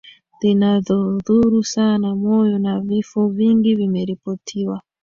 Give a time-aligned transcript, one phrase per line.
[0.41, 4.81] zinazodhuru sana moyo na vifo vingi vimeripotiwa